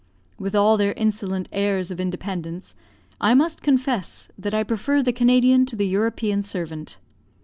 With 0.39 0.55
all 0.55 0.77
their 0.77 0.93
insolent 0.93 1.47
airs 1.51 1.91
of 1.91 1.99
independence, 1.99 2.73
I 3.19 3.35
must 3.35 3.61
confess 3.61 4.29
that 4.35 4.51
I 4.51 4.63
prefer 4.63 5.03
the 5.03 5.13
Canadian 5.13 5.67
to 5.67 5.75
the 5.75 5.87
European 5.87 6.41
servant. 6.41 6.97